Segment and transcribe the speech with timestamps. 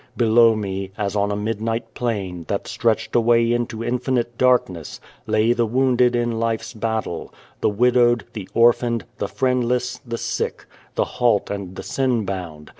[0.17, 5.53] Below me, as on a midnight plain, that stretched away into infinite dark ness, lay
[5.53, 11.51] the wounded in life's battle the widowed, the orphaned, the friendless, the sick, the halt,
[11.51, 12.69] and the sin bound.